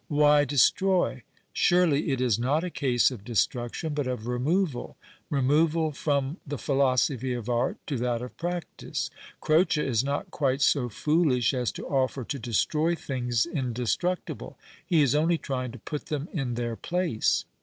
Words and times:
Why" 0.07 0.45
destroy"? 0.45 1.21
Surely 1.53 2.09
it 2.09 2.19
is 2.21 2.39
not 2.39 2.63
a 2.63 2.71
case 2.71 3.11
of 3.11 3.23
destruction 3.23 3.93
but 3.93 4.07
of 4.07 4.25
removal; 4.25 4.97
removal 5.29 5.91
from 5.91 6.37
the 6.43 6.57
philosophy 6.57 7.33
of 7.35 7.47
art 7.47 7.77
to 7.85 7.97
that 7.97 8.19
of 8.23 8.35
practice. 8.35 9.11
Croce 9.41 9.77
is 9.77 10.03
not 10.03 10.31
(piite 10.31 10.61
so 10.61 10.89
foolish 10.89 11.53
as 11.53 11.71
to 11.73 11.85
offer 11.85 12.23
to 12.23 12.39
destroy 12.39 12.95
things 12.95 13.45
indestructible; 13.45 14.57
he 14.83 15.03
is 15.03 15.13
only 15.13 15.37
trying 15.37 15.71
to 15.71 15.77
put 15.77 16.07
them 16.07 16.27
in 16.33 16.55
their 16.55 16.75
place. 16.75 17.45